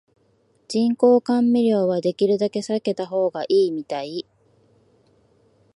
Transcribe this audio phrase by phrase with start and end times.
[0.67, 4.25] 人工甘味料はできるだけ避けた方がいいみたい